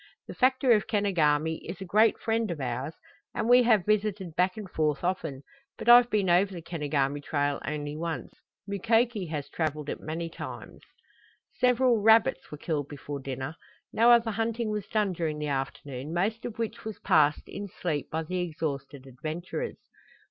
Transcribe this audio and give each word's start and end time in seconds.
"The 0.27 0.33
factor 0.33 0.71
of 0.71 0.87
Kenogami 0.87 1.59
is 1.63 1.79
a 1.79 1.85
great 1.85 2.17
friend 2.17 2.49
of 2.49 2.59
ours 2.59 2.95
and 3.35 3.47
we 3.47 3.61
have 3.61 3.85
visited 3.85 4.35
back 4.35 4.57
and 4.57 4.67
forth 4.67 5.03
often, 5.03 5.43
but 5.77 5.87
I've 5.87 6.09
been 6.09 6.27
over 6.27 6.51
the 6.55 6.61
Kenogami 6.63 7.21
trail 7.21 7.61
only 7.67 7.95
once. 7.95 8.33
Mukoki 8.67 9.27
has 9.27 9.47
traveled 9.47 9.89
it 9.89 9.99
many 10.01 10.27
times." 10.27 10.81
Several 11.53 12.01
rabbits 12.01 12.49
were 12.51 12.57
killed 12.57 12.87
before 12.87 13.19
dinner. 13.19 13.55
No 13.93 14.09
other 14.09 14.31
hunting 14.31 14.71
was 14.71 14.87
done 14.87 15.13
during 15.13 15.37
the 15.37 15.49
afternoon, 15.49 16.11
most 16.15 16.45
of 16.45 16.57
which 16.57 16.83
was 16.83 16.97
passed 16.97 17.47
in 17.47 17.67
sleep 17.67 18.09
by 18.09 18.23
the 18.23 18.39
exhausted 18.39 19.05
adventurers. 19.05 19.77